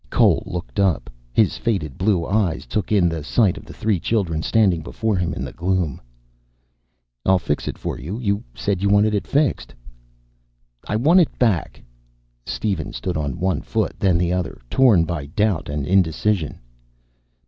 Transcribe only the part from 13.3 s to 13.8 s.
one